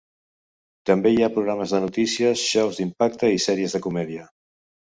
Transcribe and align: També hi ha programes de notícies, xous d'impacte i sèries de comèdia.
També 0.89 1.11
hi 1.15 1.19
ha 1.25 1.29
programes 1.35 1.75
de 1.77 1.83
notícies, 1.83 2.47
xous 2.55 2.81
d'impacte 2.81 3.33
i 3.37 3.47
sèries 3.49 3.77
de 3.79 3.83
comèdia. 3.89 4.27